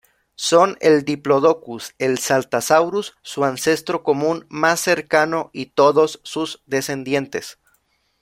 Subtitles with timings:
[0.33, 7.59] Son el "Diplodocus", el "Saltasaurus" su ancestro común más cercano y todos sus descendientes.